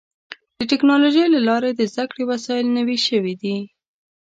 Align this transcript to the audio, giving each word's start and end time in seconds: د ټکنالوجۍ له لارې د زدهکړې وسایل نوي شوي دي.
د 0.57 0.59
ټکنالوجۍ 0.71 1.25
له 1.31 1.39
لارې 1.47 1.69
د 1.73 1.81
زدهکړې 1.91 2.23
وسایل 2.31 2.67
نوي 2.77 2.97
شوي 3.07 3.33
دي. 3.41 3.57